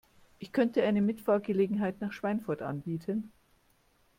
[0.39, 3.31] Ich könnte eine Mitfahrgelegenheit nach Schweinfurt anbieten